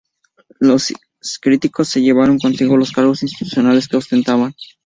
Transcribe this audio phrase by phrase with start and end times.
[0.59, 0.91] Los
[1.39, 4.55] críticos se llevaron consigo los cargos institucionales que ostentaban.